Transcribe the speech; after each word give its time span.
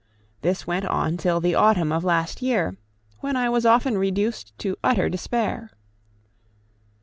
This 0.41 0.65
went 0.65 0.85
on 0.87 1.15
till 1.17 1.39
the 1.39 1.53
autumn 1.53 1.91
of 1.91 2.03
last 2.03 2.41
year, 2.41 2.75
when 3.19 3.35
I 3.35 3.49
was 3.51 3.67
often 3.67 3.99
reduced 3.99 4.51
to 4.57 4.75
utter 4.83 5.09
despair. 5.09 5.69